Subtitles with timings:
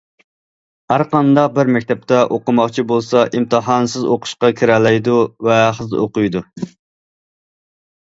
[0.91, 6.43] ھەرقانداق بىر مەكتەپتە ئوقۇماقچى بولسا ئىمتىھانسىز ئوقۇشقا كىرەلەيدۇ ۋە ھەقسىز ئوقۇيدۇ.